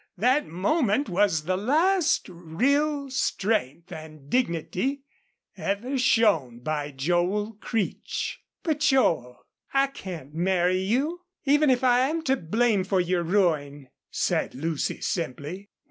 That 0.17 0.47
moment 0.47 1.09
was 1.09 1.43
the 1.43 1.55
last 1.57 2.27
of 2.27 2.35
real 2.59 3.11
strength 3.11 3.91
and 3.91 4.31
dignity 4.31 5.03
ever 5.55 5.99
shown 5.99 6.57
by 6.61 6.89
Joel 6.89 7.53
Creech. 7.61 8.39
"But, 8.63 8.79
Joel, 8.79 9.45
I 9.75 9.85
can't 9.85 10.33
marry 10.33 10.79
you 10.79 11.21
even 11.45 11.69
if 11.69 11.83
I 11.83 11.99
am 12.09 12.23
to 12.23 12.35
blame 12.35 12.83
for 12.83 12.99
your 12.99 13.21
ruin," 13.21 13.89
said 14.09 14.55
Lucy, 14.55 15.01
simply. 15.01 15.69